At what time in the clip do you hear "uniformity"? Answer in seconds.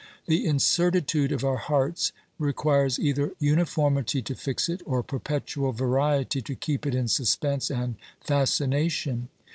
3.37-4.23